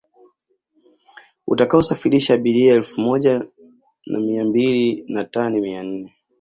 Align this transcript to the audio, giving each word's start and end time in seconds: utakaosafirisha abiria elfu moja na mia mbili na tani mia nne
utakaosafirisha 1.47 2.33
abiria 2.33 2.73
elfu 2.73 3.01
moja 3.01 3.45
na 4.05 4.19
mia 4.19 4.45
mbili 4.45 5.05
na 5.07 5.23
tani 5.23 5.61
mia 5.61 5.83
nne 5.83 6.13